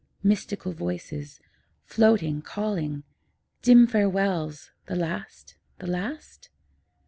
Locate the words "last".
4.95-5.57, 5.85-6.49